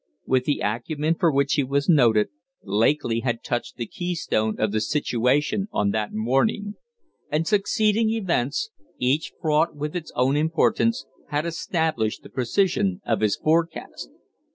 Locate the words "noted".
1.87-2.29